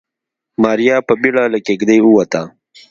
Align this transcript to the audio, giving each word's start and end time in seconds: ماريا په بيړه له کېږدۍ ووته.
ماريا 0.63 0.97
په 1.07 1.13
بيړه 1.21 1.43
له 1.53 1.59
کېږدۍ 1.65 1.99
ووته. 2.03 2.41